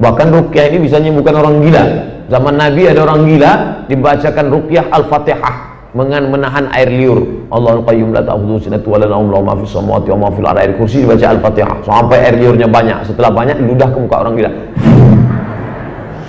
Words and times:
Bahkan 0.00 0.26
rukyah 0.32 0.64
ini 0.72 0.88
bisa 0.88 0.96
menyembuhkan 0.96 1.36
orang 1.36 1.60
gila. 1.60 1.84
Zaman 2.32 2.54
Nabi 2.56 2.88
ada 2.88 3.04
orang 3.04 3.28
gila 3.28 3.52
dibacakan 3.84 4.46
rukyah 4.48 4.88
Al-Fatihah 4.88 5.56
dengan 5.92 6.22
menahan 6.32 6.72
air 6.72 6.88
liur. 6.88 7.50
Allahul 7.52 7.84
qayyum 7.84 8.16
la 8.16 8.24
ta'khudhuhu 8.24 8.64
sinatun 8.64 8.96
wa 8.96 8.98
la 9.02 9.06
nawm 9.12 9.28
lahu 9.28 9.42
ma 9.44 9.54
fis 9.60 9.76
samawati 9.76 10.08
wa 10.16 10.18
ma 10.24 10.28
fil 10.32 10.48
ardi. 10.48 10.72
Kursi 10.80 11.04
dibaca 11.04 11.26
Al-Fatihah 11.36 11.76
sampai 11.84 12.18
air 12.24 12.34
liurnya 12.40 12.64
banyak. 12.64 13.12
Setelah 13.12 13.28
banyak 13.28 13.60
ludah 13.60 13.88
ke 13.92 13.98
muka 14.00 14.16
orang 14.24 14.34
gila. 14.40 14.50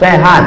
Sehat. 0.03 0.43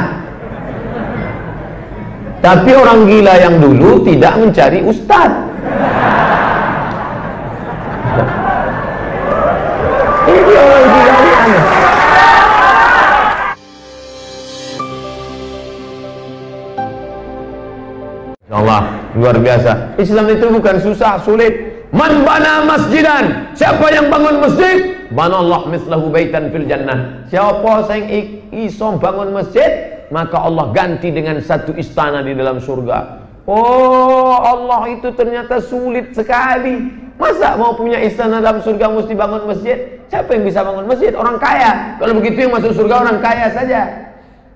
Tapi 2.45 2.71
orang 2.77 3.09
gila 3.09 3.33
yang 3.41 3.55
dulu 3.57 4.05
tidak 4.05 4.37
mencari 4.37 4.85
ustaz. 4.85 5.33
Luar 19.15 19.39
biasa. 19.39 19.95
Islam 19.97 20.27
itu 20.35 20.45
bukan 20.51 20.75
susah, 20.83 21.23
sulit. 21.23 21.87
Man 21.95 22.27
bana 22.27 22.67
masjidan. 22.67 23.55
Siapa 23.55 23.87
yang 23.87 24.11
bangun 24.11 24.43
masjid? 24.43 25.07
Bana 25.15 25.39
Allah 25.39 25.61
mislahu 25.71 26.11
baitan 26.11 26.51
fil 26.51 26.67
jannah. 26.67 27.23
Siapa 27.31 27.87
yang 27.95 28.51
iso 28.51 28.99
bangun 28.99 29.31
masjid, 29.31 30.03
maka 30.11 30.43
Allah 30.43 30.75
ganti 30.75 31.09
dengan 31.15 31.39
satu 31.39 31.71
istana 31.79 32.19
di 32.19 32.35
dalam 32.35 32.59
surga. 32.59 33.23
Oh, 33.45 34.35
Allah 34.41 34.89
itu 34.91 35.07
ternyata 35.15 35.61
sulit 35.63 36.11
sekali. 36.17 37.05
Masa 37.15 37.55
mau 37.55 37.77
punya 37.79 38.03
istana 38.03 38.43
dalam 38.43 38.59
surga 38.59 38.91
mesti 38.91 39.13
bangun 39.15 39.47
masjid? 39.47 40.03
Siapa 40.11 40.35
yang 40.35 40.43
bisa 40.43 40.67
bangun 40.67 40.83
masjid? 40.83 41.15
Orang 41.15 41.39
kaya. 41.39 41.95
Kalau 41.95 42.13
begitu 42.19 42.43
yang 42.43 42.51
masuk 42.51 42.75
surga 42.75 43.07
orang 43.07 43.23
kaya 43.23 43.47
saja. 43.55 44.04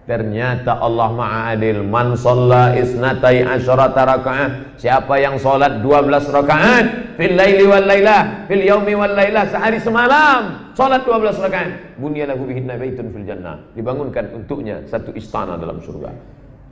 Ternyata 0.09 0.81
Allah 0.81 1.13
Maha 1.13 1.53
Adil. 1.53 1.85
Man 1.85 2.17
isnatai 2.17 3.45
asyarata 3.45 4.09
rakaat. 4.09 4.81
Siapa 4.81 5.21
yang 5.21 5.37
salat 5.37 5.85
12 5.85 6.33
rakaat 6.33 7.13
fil 7.13 7.37
laili 7.37 7.69
wal 7.69 7.85
laila, 7.85 8.49
fil 8.49 8.65
yaumi 8.65 8.97
wal 8.97 9.13
laila 9.13 9.45
sehari 9.45 9.77
semalam. 9.77 10.73
Salat 10.73 11.05
12 11.05 11.37
rakaat. 11.45 12.01
Bunyalahu 12.01 12.41
bihinna 12.41 12.73
baitun 12.81 13.13
fil 13.13 13.21
jannah. 13.21 13.61
Dibangunkan 13.77 14.33
untuknya 14.33 14.81
satu 14.89 15.13
istana 15.13 15.61
dalam 15.61 15.77
surga. 15.77 16.09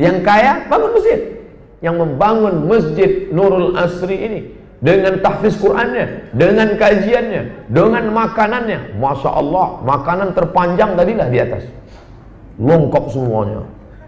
Yang 0.02 0.18
kaya 0.26 0.66
bangun 0.66 0.98
masjid. 0.98 1.20
Yang 1.86 1.96
membangun 2.10 2.56
masjid 2.66 3.30
Nurul 3.30 3.78
Asri 3.78 4.18
ini 4.18 4.42
dengan 4.82 5.22
tahfiz 5.22 5.62
Qurannya, 5.62 6.34
dengan 6.34 6.74
kajiannya, 6.74 7.70
dengan 7.70 8.10
makanannya. 8.10 8.98
Masya 8.98 9.30
Allah, 9.30 9.78
makanan 9.86 10.34
terpanjang 10.34 10.98
tadilah 10.98 11.30
di 11.30 11.38
atas 11.38 11.78
lengkap 12.58 13.04
semuanya. 13.14 13.62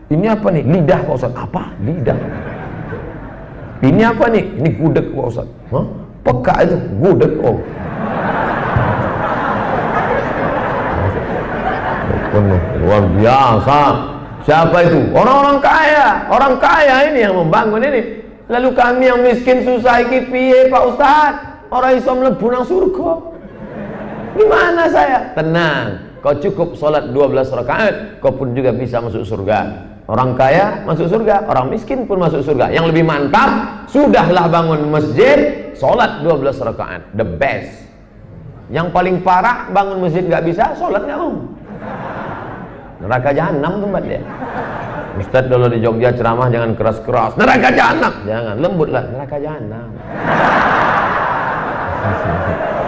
Ini 0.10 0.26
apa 0.34 0.48
nih? 0.50 0.64
Lidah 0.66 1.00
Pak 1.06 1.16
Ustaz. 1.22 1.34
Apa? 1.38 1.70
Lidah. 1.86 2.18
Ini 3.86 4.02
apa 4.10 4.26
nih? 4.34 4.44
Ini 4.58 4.70
gudeg 4.74 5.06
Pak 5.14 5.26
Ustaz. 5.30 5.48
Hah? 5.70 5.86
peka 6.26 6.56
itu. 6.66 6.78
Gudeg 6.98 7.34
oh. 7.46 7.58
Luar 12.82 13.04
biasa. 13.18 13.80
Siapa 14.50 14.78
itu? 14.82 15.00
Orang-orang 15.14 15.58
kaya. 15.62 16.08
Orang 16.34 16.54
kaya 16.58 16.96
ini 17.14 17.22
yang 17.22 17.38
membangun 17.38 17.86
ini. 17.86 18.26
Lalu 18.50 18.70
kami 18.74 19.04
yang 19.06 19.22
miskin 19.22 19.62
susah 19.62 20.02
iki 20.10 20.26
piye 20.26 20.74
Pak 20.74 20.84
Ustaz? 20.90 21.34
Orang 21.70 22.02
Islam 22.02 22.26
mlebu 22.26 22.46
nang 22.50 22.66
surga. 22.66 23.12
Gimana 24.34 24.90
saya? 24.90 25.38
Tenang 25.38 26.09
Kau 26.20 26.36
cukup 26.36 26.76
sholat 26.76 27.16
12 27.16 27.48
rakaat, 27.64 28.20
kau 28.20 28.36
pun 28.36 28.52
juga 28.52 28.76
bisa 28.76 29.00
masuk 29.00 29.24
surga. 29.24 29.60
Orang 30.10 30.36
kaya 30.36 30.84
masuk 30.84 31.08
surga, 31.08 31.48
orang 31.48 31.72
miskin 31.72 32.04
pun 32.04 32.20
masuk 32.20 32.44
surga. 32.44 32.74
Yang 32.74 32.92
lebih 32.92 33.06
mantap, 33.08 33.86
sudahlah 33.88 34.52
bangun 34.52 34.90
masjid, 34.92 35.72
sholat 35.78 36.20
12 36.26 36.60
rakaat. 36.60 37.02
The 37.16 37.24
best. 37.24 37.88
Yang 38.68 38.92
paling 38.92 39.24
parah, 39.24 39.72
bangun 39.72 40.04
masjid 40.04 40.26
nggak 40.26 40.44
bisa, 40.44 40.76
sholat 40.76 41.08
nggak 41.08 41.20
mau. 41.24 41.34
Neraka 43.00 43.32
jahanam 43.32 43.80
tempat 43.80 44.04
dia. 44.04 44.22
Ustaz 45.16 45.48
dulu 45.48 45.72
di 45.72 45.80
Jogja 45.80 46.12
ceramah 46.12 46.52
jangan 46.52 46.76
keras-keras. 46.76 47.40
Neraka 47.40 47.70
jahanam. 47.72 48.14
Jangan, 48.28 48.56
lembutlah. 48.60 49.04
Neraka 49.08 49.38
jahanam. 49.40 49.88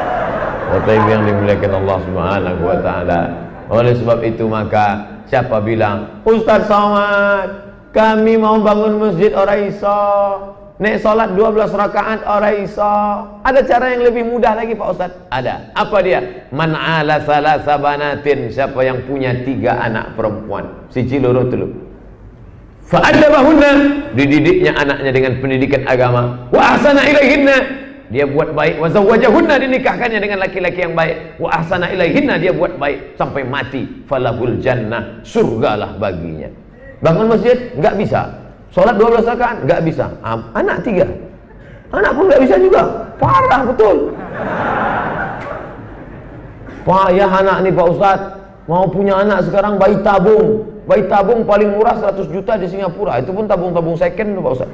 Ibu 0.71 1.07
yang 1.11 1.23
dimuliakan 1.27 1.71
Allah 1.83 1.97
Subhanahu 2.07 2.61
wa 2.63 2.77
taala. 2.79 3.21
Oleh 3.67 3.91
sebab 3.91 4.23
itu 4.23 4.47
maka 4.47 5.19
siapa 5.27 5.59
bilang, 5.59 6.23
"Ustaz 6.23 6.71
Somad, 6.71 7.71
kami 7.91 8.39
mau 8.39 8.55
bangun 8.63 9.03
masjid 9.03 9.35
orang 9.35 9.67
iso. 9.67 9.99
Nek 10.81 10.97
salat 10.97 11.37
12 11.37 11.75
rakaat 11.75 12.25
orang 12.25 12.65
iso. 12.65 12.95
Ada 13.45 13.61
cara 13.67 13.93
yang 13.93 14.01
lebih 14.07 14.25
mudah 14.25 14.57
lagi 14.57 14.73
Pak 14.73 14.87
Ustaz? 14.95 15.11
Ada. 15.29 15.75
Apa 15.77 16.01
dia? 16.01 16.49
Man 16.49 16.73
ala 16.73 17.21
salasa 17.21 17.77
banatin. 17.77 18.49
Siapa 18.49 18.81
yang 18.81 19.05
punya 19.05 19.43
tiga 19.45 19.77
anak 19.77 20.17
perempuan. 20.17 20.89
Siji 20.89 21.21
loro 21.21 21.45
telu. 21.51 21.69
Fa'adabahunna. 22.89 23.71
Dididiknya 24.17 24.73
anaknya 24.73 25.11
dengan 25.13 25.33
pendidikan 25.37 25.85
agama. 25.85 26.49
Wa 26.49 26.73
ahsana 26.73 27.05
ilaihinna 27.05 27.80
dia 28.11 28.27
buat 28.27 28.51
baik. 28.51 28.83
Wa 28.83 28.91
zawwajahunna 28.91 29.55
dinikahkannya 29.55 30.19
dengan 30.19 30.43
laki-laki 30.43 30.83
yang 30.83 30.93
baik. 30.93 31.39
Wa 31.39 31.63
ahsana 31.63 31.87
ilaihinna 31.95 32.35
dia 32.35 32.51
buat 32.51 32.75
baik 32.75 33.15
sampai 33.15 33.47
mati. 33.47 33.87
Falahul 34.03 34.59
jannah 34.59 35.23
surgalah 35.23 35.95
baginya. 35.95 36.51
Bangun 36.99 37.31
masjid 37.31 37.71
enggak 37.71 37.95
bisa. 37.95 38.27
Salat 38.75 38.99
12 38.99 39.23
rakaat 39.31 39.57
enggak 39.63 39.81
bisa. 39.87 40.11
Anak 40.51 40.83
tiga. 40.83 41.07
Anak 41.95 42.11
pun 42.11 42.27
enggak 42.27 42.43
bisa 42.43 42.55
juga. 42.59 42.83
Parah 43.15 43.63
betul. 43.63 44.11
Payah 46.83 47.31
anak 47.31 47.57
nih 47.63 47.71
Pak 47.71 47.87
Ustaz. 47.95 48.19
Mau 48.67 48.91
punya 48.91 49.23
anak 49.23 49.47
sekarang 49.47 49.79
bayi 49.79 49.95
tabung. 50.03 50.67
Bayi 50.83 51.07
tabung 51.07 51.47
paling 51.47 51.79
murah 51.79 51.95
100 51.95 52.27
juta 52.27 52.59
di 52.59 52.67
Singapura. 52.67 53.23
Itu 53.23 53.31
pun 53.31 53.47
tabung-tabung 53.47 53.95
second 53.95 54.35
Pak 54.35 54.51
Ustaz 54.59 54.71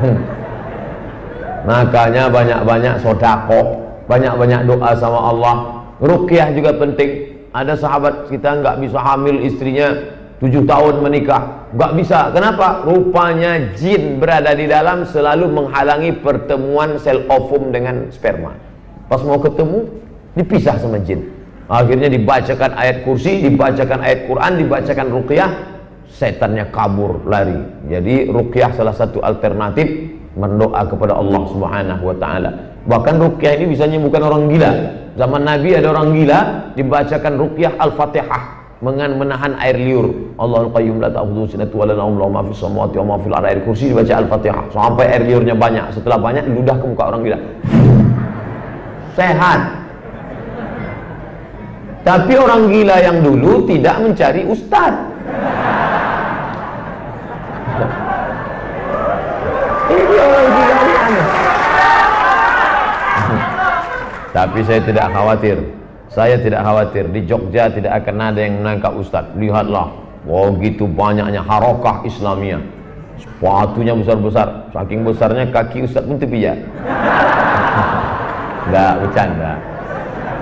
Makanya 1.64 2.32
banyak-banyak 2.32 3.04
sodako, 3.04 3.84
banyak-banyak 4.08 4.64
doa 4.64 4.90
sama 4.96 5.20
Allah. 5.30 5.56
Rukyah 6.00 6.56
juga 6.56 6.76
penting. 6.76 7.40
Ada 7.50 7.74
sahabat 7.74 8.30
kita 8.30 8.62
nggak 8.62 8.76
bisa 8.78 8.98
hamil 9.02 9.42
istrinya 9.42 9.90
tujuh 10.40 10.64
tahun 10.64 11.04
menikah, 11.04 11.68
nggak 11.76 11.92
bisa. 12.00 12.32
Kenapa? 12.32 12.86
Rupanya 12.86 13.74
jin 13.76 14.22
berada 14.22 14.56
di 14.56 14.64
dalam 14.70 15.04
selalu 15.04 15.50
menghalangi 15.50 16.16
pertemuan 16.22 16.96
sel 16.96 17.26
ovum 17.28 17.74
dengan 17.74 18.08
sperma. 18.08 18.56
Pas 19.10 19.20
mau 19.26 19.42
ketemu, 19.42 19.90
dipisah 20.38 20.78
sama 20.78 21.02
jin. 21.02 21.26
Akhirnya 21.70 22.10
dibacakan 22.10 22.74
ayat 22.74 23.06
kursi, 23.06 23.46
dibacakan 23.46 23.98
ayat 24.02 24.26
Quran, 24.26 24.52
dibacakan 24.58 25.06
rukyah, 25.10 25.50
setannya 26.10 26.70
kabur 26.74 27.22
lari. 27.26 27.86
Jadi 27.86 28.26
rukyah 28.26 28.74
salah 28.74 28.94
satu 28.94 29.22
alternatif 29.22 29.86
berdoa 30.36 30.86
kepada 30.86 31.18
Allah 31.18 31.42
Subhanahu 31.50 32.02
wa 32.06 32.16
taala. 32.16 32.50
Bahkan 32.86 33.14
ruqyah 33.18 33.52
ini 33.60 33.76
bisa 33.76 33.84
menyembuhkan 33.90 34.22
orang 34.24 34.48
gila. 34.48 34.70
Zaman 35.18 35.42
Nabi 35.42 35.68
ada 35.76 35.88
orang 35.90 36.08
gila 36.16 36.38
dibacakan 36.78 37.32
ruqyah 37.36 37.72
Al-Fatihah 37.76 38.42
dengan 38.80 39.10
menahan 39.20 39.52
air 39.60 39.76
liur. 39.76 40.32
Allahul 40.40 40.72
qayyum 40.72 41.02
la 41.04 41.12
ta'khudhuhu 41.12 41.50
sinatun 41.50 41.76
wa 41.76 41.86
la 41.90 41.94
nawm 41.98 42.14
lahu 42.16 42.30
ma 42.32 42.40
fis 42.48 42.58
samawati 42.62 42.96
wa 43.04 43.04
ma 43.04 43.16
fil 43.20 43.34
ardi. 43.36 43.60
Kursi 43.66 43.92
dibaca 43.92 44.12
Al-Fatihah 44.16 44.64
sampai 44.72 45.04
air 45.12 45.22
liurnya 45.28 45.52
banyak. 45.58 45.92
Setelah 45.92 46.16
banyak 46.16 46.44
ludah 46.48 46.76
ke 46.78 46.86
muka 46.88 47.04
orang 47.10 47.20
gila. 47.26 47.38
Sehat. 49.18 49.60
Tapi 52.00 52.32
orang 52.32 52.72
gila 52.72 52.96
yang 52.96 53.20
dulu 53.20 53.68
tidak 53.68 54.00
mencari 54.00 54.48
ustaz. 54.48 54.94
Tapi 64.30 64.60
saya 64.62 64.80
tidak 64.86 65.06
khawatir. 65.10 65.58
Saya 66.10 66.36
tidak 66.38 66.62
khawatir. 66.62 67.04
Di 67.10 67.20
Jogja 67.26 67.70
tidak 67.70 68.02
akan 68.02 68.16
ada 68.32 68.40
yang 68.40 68.62
menangkap 68.62 68.94
Ustaz. 68.94 69.26
Lihatlah. 69.34 69.90
Oh 70.28 70.54
gitu 70.62 70.86
banyaknya 70.86 71.42
harokah 71.42 72.02
Islamia. 72.06 72.62
Sepatunya 73.20 73.92
besar-besar. 73.92 74.72
Saking 74.72 75.04
besarnya 75.04 75.44
kaki 75.50 75.84
Ustaz 75.84 76.06
pun 76.06 76.16
terpijak. 76.16 76.56
Enggak, 78.68 78.92
bercanda. 79.04 79.52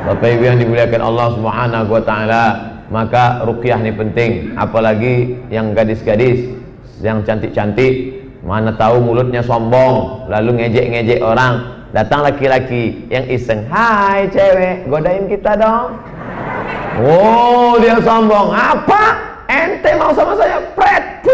Bapak 0.06 0.28
Ibu 0.30 0.42
yang 0.46 0.58
dimuliakan 0.62 1.02
Allah 1.02 1.28
Subhanahu 1.34 1.90
wa 1.90 2.02
taala, 2.06 2.44
maka 2.88 3.44
ruqyah 3.44 3.82
ini 3.82 3.92
penting, 3.92 4.30
apalagi 4.56 5.36
yang 5.52 5.74
gadis-gadis, 5.74 6.54
yang 7.02 7.20
cantik-cantik, 7.26 8.17
Mana 8.46 8.70
tahu 8.74 9.02
mulutnya 9.02 9.42
sombong, 9.42 10.28
lalu 10.30 10.62
ngejek-ngejek 10.62 11.20
orang. 11.22 11.78
Datang 11.88 12.20
laki-laki 12.20 13.08
yang 13.08 13.24
iseng, 13.32 13.64
"Hai 13.72 14.28
cewek, 14.28 14.86
godain 14.92 15.24
kita 15.24 15.56
dong." 15.56 15.96
Oh, 17.00 17.80
dia 17.80 17.96
sombong. 18.02 18.52
Apa? 18.52 19.16
Ente 19.48 19.96
mau 19.96 20.12
sama 20.12 20.36
saya? 20.36 20.60
Pret. 20.76 21.24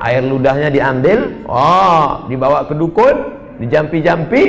Air 0.00 0.24
ludahnya 0.24 0.72
diambil, 0.72 1.44
oh, 1.44 2.24
dibawa 2.24 2.64
ke 2.64 2.72
dukun, 2.72 3.36
dijampi-jampi, 3.60 4.42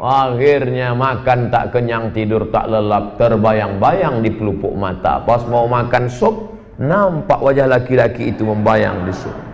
akhirnya 0.00 0.96
makan 0.96 1.52
tak 1.52 1.76
kenyang, 1.76 2.08
tidur 2.16 2.48
tak 2.48 2.72
lelap, 2.72 3.20
terbayang-bayang 3.20 4.24
di 4.24 4.32
pelupuk 4.32 4.72
mata. 4.72 5.20
Pas 5.28 5.44
mau 5.44 5.68
makan 5.68 6.08
sup, 6.08 6.56
nampak 6.80 7.36
wajah 7.36 7.68
laki-laki 7.68 8.32
itu 8.32 8.48
membayang 8.48 9.04
di 9.04 9.12
sup. 9.12 9.53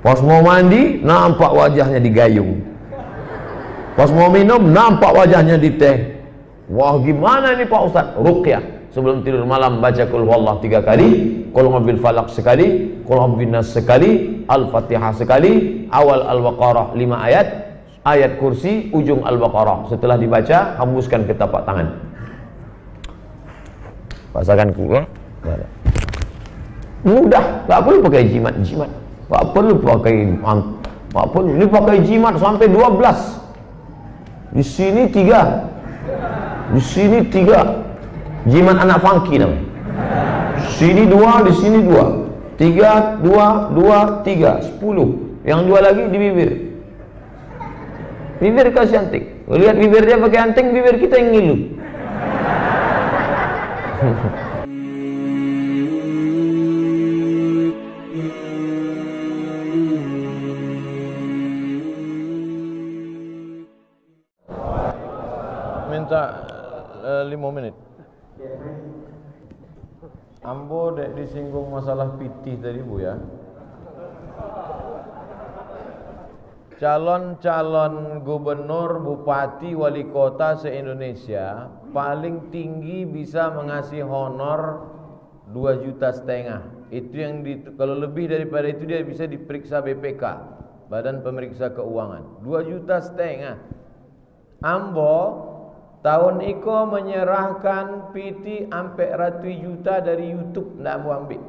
Pas 0.00 0.16
mau 0.24 0.40
mandi, 0.40 1.04
nampak 1.04 1.52
wajahnya 1.52 2.00
digayung. 2.00 2.56
Pas 3.92 4.08
mau 4.08 4.32
minum, 4.32 4.72
nampak 4.72 5.12
wajahnya 5.12 5.60
di 5.60 5.76
teh. 5.76 6.16
Wah 6.72 6.96
gimana 7.04 7.52
ini 7.52 7.68
Pak 7.68 7.82
Ustaz? 7.84 8.06
Ruqyah. 8.16 8.80
Sebelum 8.90 9.22
tidur 9.22 9.46
malam 9.46 9.78
baca 9.78 10.02
kul 10.08 10.26
Allah 10.26 10.58
tiga 10.58 10.82
kali, 10.82 11.42
kul 11.54 11.66
bil 11.84 12.00
falak 12.02 12.26
sekali, 12.32 12.98
kul 13.06 13.22
nas 13.46 13.70
sekali, 13.70 14.42
al-fatihah 14.50 15.14
sekali, 15.14 15.84
awal 15.94 16.26
al-baqarah 16.26 16.96
lima 16.98 17.22
ayat, 17.22 17.70
ayat 18.02 18.40
kursi 18.42 18.90
ujung 18.90 19.22
al-baqarah. 19.22 19.86
Setelah 19.86 20.18
dibaca, 20.18 20.74
hembuskan 20.80 21.22
ke 21.22 21.36
tapak 21.38 21.62
tangan. 21.68 21.86
Pasakan 24.34 24.74
kuku. 24.74 25.00
Mudah, 27.06 27.44
tak 27.70 27.80
perlu 27.86 27.98
pakai 28.10 28.26
jimat-jimat. 28.26 28.90
Tak 29.30 29.44
perlu 29.54 29.78
pakai 29.78 30.34
tak 31.10 31.26
perlu. 31.30 31.54
Ini 31.54 31.66
pakai 31.70 32.02
jimat 32.02 32.34
sampai 32.42 32.66
12. 32.66 33.40
Di 34.50 34.64
sini 34.66 35.06
tiga. 35.06 35.70
Di 36.74 36.82
sini 36.82 37.22
tiga. 37.30 37.86
Jimat 38.50 38.82
anak 38.82 38.98
funky 38.98 39.38
namanya. 39.38 39.70
Sini 40.80 41.04
dua, 41.06 41.44
di 41.44 41.52
sini 41.60 41.84
dua. 41.84 42.24
Tiga, 42.56 43.20
dua, 43.20 43.68
dua, 43.72 43.98
tiga. 44.24 44.60
Sepuluh. 44.64 45.38
Yang 45.44 45.60
dua 45.68 45.78
lagi 45.80 46.02
di 46.08 46.18
bibir. 46.18 46.50
Bibir 48.40 48.72
kasih 48.72 49.04
anting. 49.04 49.44
Lihat 49.48 49.76
bibir 49.76 50.08
dia 50.08 50.16
pakai 50.16 50.40
anting, 50.50 50.72
bibir 50.72 50.96
kita 50.96 51.20
yang 51.20 51.30
ngilu. 51.36 51.56
minta 65.90 66.22
uh, 67.02 67.24
lima 67.26 67.50
menit. 67.50 67.74
Ambo 70.40 70.96
dek 70.96 71.18
disinggung 71.18 71.68
masalah 71.68 72.16
pitih 72.16 72.56
tadi 72.62 72.80
bu 72.80 72.96
ya. 73.02 73.18
Calon-calon 76.80 78.24
gubernur, 78.24 79.04
bupati, 79.04 79.76
wali 79.76 80.08
kota 80.08 80.56
se-Indonesia 80.56 81.68
paling 81.92 82.48
tinggi 82.48 83.04
bisa 83.04 83.52
mengasih 83.52 84.00
honor 84.08 84.88
2 85.52 85.84
juta 85.84 86.08
setengah. 86.08 86.88
Itu 86.88 87.20
yang 87.20 87.44
di, 87.44 87.60
kalau 87.76 88.00
lebih 88.00 88.32
daripada 88.32 88.72
itu 88.72 88.88
dia 88.88 89.04
bisa 89.04 89.28
diperiksa 89.28 89.84
BPK, 89.84 90.24
Badan 90.88 91.20
Pemeriksa 91.20 91.68
Keuangan. 91.68 92.40
2 92.40 92.70
juta 92.72 92.96
setengah. 93.04 93.60
Ambo 94.64 95.49
Tahun 96.00 96.40
iko 96.40 96.88
menyerahkan 96.88 98.16
PT 98.16 98.72
sampai 98.72 99.08
ratus 99.12 99.54
juta 99.60 100.00
dari 100.00 100.32
YouTube 100.32 100.80
nak 100.80 101.04
mau 101.04 101.12
ambil. 101.12 101.44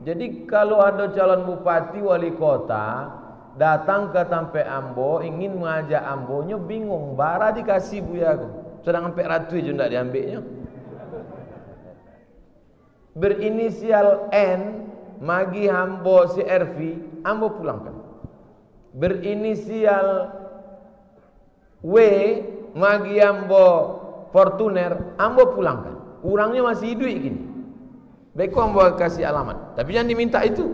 Jadi 0.00 0.48
kalau 0.48 0.80
ada 0.80 1.12
calon 1.12 1.44
bupati 1.44 2.00
wali 2.00 2.32
kota 2.32 3.12
datang 3.60 4.12
ke 4.12 4.24
Tampe 4.28 4.64
Ambo 4.64 5.20
ingin 5.20 5.56
mengajak 5.56 6.00
Ambonya 6.00 6.56
bingung 6.56 7.12
bara 7.12 7.52
dikasih 7.52 8.00
buya 8.04 8.40
aku. 8.40 8.48
Sedang 8.84 9.12
sampai 9.12 9.24
ratus 9.28 9.60
je 9.60 9.72
ndak 9.72 9.92
diambilnya. 9.92 10.40
Berinisial 13.16 14.32
N 14.32 14.60
magi 15.20 15.68
Ambo 15.68 16.24
CRV 16.24 16.78
Ambo 17.20 17.52
pulangkan. 17.52 17.96
Berinisial 18.96 20.32
W 21.84 21.96
magi 22.76 23.16
ambo 23.24 24.04
Fortuner, 24.36 25.16
ambo 25.16 25.56
pulangkan. 25.56 26.20
Kurangnya 26.20 26.60
masih 26.60 26.92
hidup 26.92 27.08
gini. 27.08 27.40
Baik 28.36 28.52
ambo 28.52 28.84
kasih 29.00 29.24
alamat, 29.24 29.80
tapi 29.80 29.96
jangan 29.96 30.12
diminta 30.12 30.44
itu. 30.44 30.68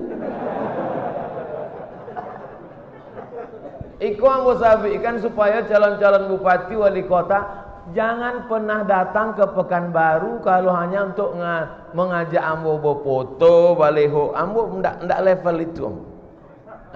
Iko 4.02 4.26
ambo 4.26 4.58
sabikan 4.58 5.22
supaya 5.22 5.62
calon-calon 5.62 6.26
bupati 6.26 6.74
wali 6.74 7.06
kota 7.06 7.38
jangan 7.94 8.50
pernah 8.50 8.82
datang 8.82 9.38
ke 9.38 9.46
Pekanbaru 9.54 10.42
kalau 10.42 10.74
hanya 10.74 11.06
untuk 11.14 11.38
mengajak 11.94 12.42
ambo 12.42 12.82
foto 12.82 13.78
baleho. 13.78 14.34
Ambo 14.34 14.74
ndak 14.82 15.06
ndak 15.06 15.20
level 15.22 15.56
itu. 15.62 15.86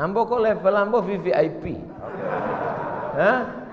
Ambo 0.02 0.26
kok 0.26 0.42
level 0.42 0.74
ambo 0.74 0.98
VVIP. 0.98 1.64
Hah? 3.14 3.65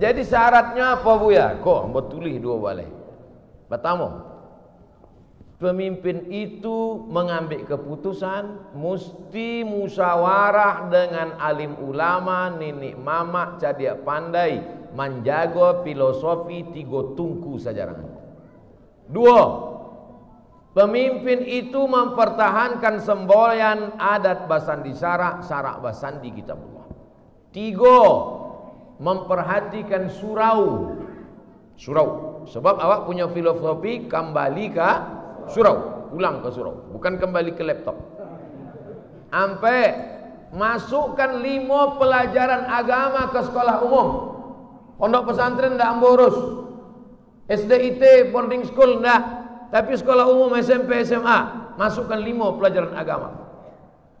Jadi 0.00 0.24
syaratnya 0.24 0.96
apa 0.96 1.12
bu 1.20 1.28
ya? 1.28 1.60
Kok 1.60 1.92
betulih 1.92 2.40
dua 2.40 2.56
balik. 2.56 2.88
Pertama, 3.68 4.24
pemimpin 5.60 6.24
itu 6.32 7.04
mengambil 7.12 7.68
keputusan 7.68 8.72
mesti 8.72 9.60
musyawarah 9.60 10.88
dengan 10.88 11.36
alim 11.36 11.76
ulama, 11.84 12.48
nenek 12.48 12.96
mama, 12.96 13.60
cadia 13.60 13.94
pandai, 14.00 14.64
menjaga 14.96 15.84
filosofi 15.84 16.64
tiga 16.72 17.12
tungku 17.12 17.60
sejarah. 17.60 18.00
Dua, 19.04 19.40
pemimpin 20.72 21.44
itu 21.44 21.84
mempertahankan 21.84 23.04
semboyan 23.04 24.00
adat 24.00 24.48
basandi 24.48 24.96
sarak, 24.96 25.44
sarak 25.44 25.84
basandi 25.84 26.32
kitabullah. 26.32 26.88
Tiga, 27.52 28.00
memperhatikan 29.00 30.12
surau. 30.12 30.94
Surau. 31.80 32.08
Sebab 32.44 32.76
awak 32.76 33.08
punya 33.08 33.26
filosofi 33.32 34.04
kembali 34.04 34.66
ke 34.76 34.90
surau, 35.48 36.08
pulang 36.12 36.44
ke 36.44 36.48
surau, 36.52 36.92
bukan 36.92 37.16
kembali 37.16 37.56
ke 37.56 37.64
laptop. 37.64 37.96
Sampai 39.32 39.80
masukkan 40.52 41.40
lima 41.40 41.96
pelajaran 41.96 42.68
agama 42.68 43.32
ke 43.32 43.40
sekolah 43.48 43.76
umum. 43.86 44.08
Pondok 45.00 45.32
pesantren 45.32 45.80
tidak 45.80 45.96
urus. 46.04 46.36
SDIT 47.48 48.30
boarding 48.30 48.68
school 48.68 49.00
tidak. 49.00 49.22
Tapi 49.70 49.92
sekolah 49.96 50.26
umum 50.28 50.50
SMP 50.58 51.06
SMA 51.06 51.72
masukkan 51.78 52.18
lima 52.18 52.52
pelajaran 52.58 52.92
agama. 52.92 53.32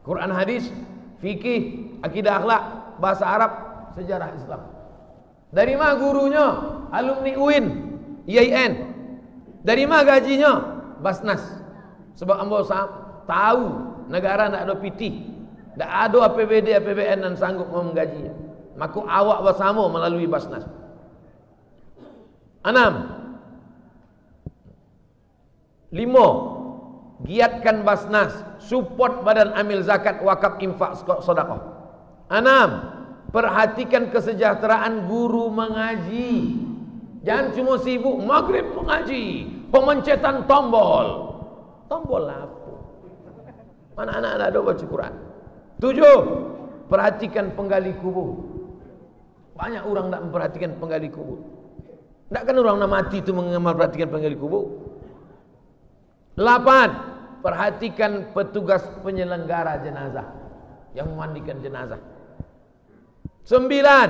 Quran 0.06 0.30
hadis, 0.32 0.70
fikih, 1.20 1.92
akidah 2.00 2.40
akhlak, 2.40 2.62
bahasa 3.02 3.26
Arab, 3.26 3.52
sejarah 3.94 4.34
Islam. 4.36 4.62
Dari 5.50 5.74
mana 5.74 5.98
gurunya? 5.98 6.46
Alumni 6.94 7.32
UIN, 7.34 7.66
IAIN. 8.26 8.72
Dari 9.66 9.84
mana 9.84 10.06
gajinya? 10.06 10.52
Basnas. 11.02 11.42
Sebab 12.14 12.36
ambo 12.38 12.62
tahu 13.26 13.64
negara 14.12 14.50
tidak 14.50 14.62
ada 14.68 14.74
PT. 14.78 15.00
Tidak 15.74 15.90
ada 15.90 16.18
APBD, 16.28 16.76
APBN 16.76 17.18
dan 17.24 17.34
sanggup 17.38 17.70
menggajinya. 17.70 18.34
Maka 18.76 19.00
awak 19.06 19.38
bersama 19.46 19.88
melalui 19.88 20.26
Basnas. 20.28 20.66
Enam. 22.62 23.16
Lima. 25.90 26.28
Giatkan 27.24 27.82
Basnas. 27.82 28.32
Support 28.60 29.24
badan 29.24 29.56
amil 29.56 29.82
zakat 29.82 30.20
wakaf 30.20 30.60
infak 30.60 31.00
sodakoh. 31.24 31.58
Enam. 32.28 32.99
Perhatikan 33.30 34.10
kesejahteraan 34.10 35.06
guru 35.06 35.54
mengaji. 35.54 36.58
Jangan 37.22 37.46
cuma 37.54 37.78
sibuk 37.78 38.16
maghrib 38.26 38.66
mengaji, 38.74 39.46
pemencetan 39.70 40.48
tombol. 40.50 41.36
Tombol 41.86 42.26
apa? 42.26 42.74
Mana 43.94 44.10
anak-anak 44.18 44.46
ada 44.50 44.58
baca 44.64 44.84
Quran? 44.88 45.14
Tujuh, 45.78 46.18
perhatikan 46.88 47.52
penggali 47.52 47.92
kubur. 48.00 48.40
Banyak 49.54 49.84
orang 49.84 50.08
tak 50.08 50.20
memperhatikan 50.24 50.70
penggali 50.80 51.08
kubur. 51.12 51.38
Tak 52.32 52.46
kan 52.46 52.56
orang 52.56 52.78
nak 52.80 52.90
mati 52.90 53.20
itu 53.20 53.34
memperhatikan 53.36 54.08
penggali 54.08 54.38
kubur. 54.38 54.64
Lapan, 56.40 56.88
perhatikan 57.44 58.32
petugas 58.32 58.80
penyelenggara 59.04 59.82
jenazah 59.84 60.24
yang 60.96 61.10
memandikan 61.12 61.60
jenazah. 61.60 62.00
Sembilan, 63.44 64.08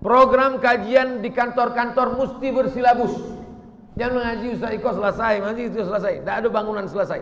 program 0.00 0.62
kajian 0.62 1.20
di 1.20 1.30
kantor-kantor 1.34 2.16
mesti 2.18 2.48
bersilabus. 2.54 3.14
Jangan 3.96 4.12
mengaji 4.12 4.46
Ustaz 4.60 4.72
Iko 4.76 4.90
selesai, 4.92 5.32
mengaji 5.40 5.62
itu 5.72 5.80
selesai. 5.80 6.12
Tidak 6.20 6.36
ada 6.44 6.48
bangunan 6.52 6.84
selesai. 6.84 7.20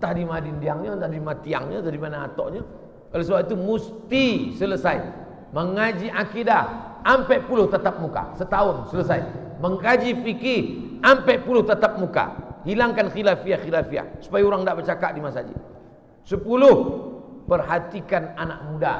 Entah 0.00 0.12
di 0.16 0.24
Madindiangnya, 0.24 0.96
entah 0.96 1.10
di 1.12 1.20
Matiangnya, 1.20 1.84
entah 1.84 1.92
di 1.92 2.00
mana 2.00 2.24
atoknya. 2.24 2.64
Oleh 3.12 3.24
sebab 3.24 3.44
itu 3.44 3.56
mesti 3.60 4.26
selesai. 4.56 4.96
Mengaji 5.54 6.08
akidah, 6.10 6.96
sampai 7.04 7.44
puluh 7.44 7.68
tetap 7.70 8.00
muka. 8.00 8.34
Setahun 8.40 8.90
selesai. 8.90 9.20
Mengkaji 9.62 10.24
fikih, 10.24 10.60
sampai 11.04 11.44
puluh 11.44 11.62
tetap 11.62 12.00
muka. 12.00 12.58
Hilangkan 12.64 13.12
khilafiyah-khilafiyah. 13.12 14.24
Supaya 14.24 14.42
orang 14.48 14.64
tidak 14.64 14.76
bercakap 14.82 15.10
di 15.12 15.20
masjid. 15.20 15.56
Sepuluh, 16.24 16.76
perhatikan 17.44 18.32
anak 18.40 18.60
muda. 18.72 18.94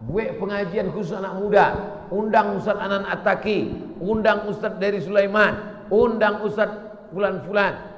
Buat 0.00 0.40
pengajian 0.40 0.88
khusus 0.96 1.12
anak 1.12 1.36
muda. 1.36 1.66
Undang 2.08 2.56
Ustaz 2.56 2.80
Anan 2.80 3.04
Ataki. 3.04 3.68
Undang 4.00 4.48
Ustaz 4.48 4.80
dari 4.80 4.96
Sulaiman. 5.04 5.84
Undang 5.92 6.40
Ustaz 6.40 6.72
Fulan-Fulan. 7.12 7.92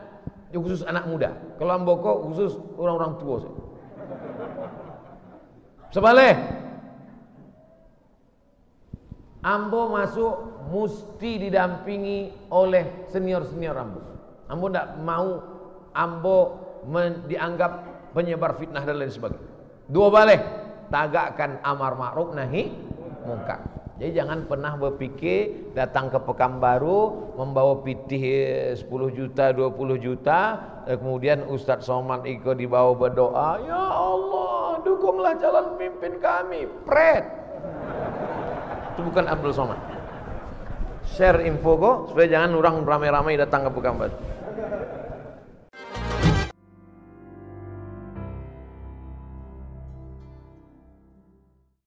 Khusus 0.53 0.83
anak 0.85 1.07
muda. 1.07 1.33
Kalau 1.57 1.73
Amboko 1.79 2.29
khusus 2.29 2.59
orang-orang 2.75 3.13
tua. 3.23 3.39
Sebalik. 5.95 6.37
Ambo 9.43 9.91
masuk 9.91 10.35
mesti 10.71 11.51
didampingi 11.51 12.31
oleh 12.55 13.07
senior-senior 13.11 13.75
Ambo. 13.75 14.01
Ambo 14.47 14.71
tidak 14.71 14.89
mau 15.03 15.29
Ambo 15.91 16.39
dianggap 17.27 17.73
penyebar 18.15 18.55
fitnah 18.59 18.87
dan 18.87 19.03
lain 19.03 19.11
sebagainya. 19.11 19.51
Dua 19.91 20.09
balik. 20.15 20.62
Tagakkan 20.93 21.65
amar 21.65 21.97
ma'ruf 21.97 22.37
nahi 22.37 22.69
munkar. 23.25 23.65
Jadi 23.97 24.19
jangan 24.19 24.45
pernah 24.45 24.77
berpikir 24.77 25.73
datang 25.73 26.11
ke 26.11 26.19
Pekanbaru 26.21 27.33
membawa 27.39 27.81
pitih 27.81 28.75
10 28.77 28.89
juta, 29.15 29.55
20 29.55 29.97
juta, 29.97 30.41
kemudian 30.85 31.47
Ustadz 31.49 31.87
Somad 31.87 32.27
Iko 32.27 32.53
dibawa 32.53 32.93
berdoa, 32.99 33.63
"Ya 33.63 33.79
Allah, 33.79 34.83
dukunglah 34.83 35.39
jalan 35.39 35.79
pimpin 35.79 36.19
kami." 36.19 36.67
Pret. 36.83 37.25
Itu 38.93 39.07
bukan 39.07 39.25
Abdul 39.31 39.55
Somad. 39.55 39.81
Share 41.07 41.47
info 41.47 41.79
kok 41.79 41.97
supaya 42.13 42.27
jangan 42.27 42.59
orang 42.59 42.75
ramai-ramai 42.83 43.39
datang 43.39 43.65
ke 43.65 43.71
Pekanbaru. 43.71 44.32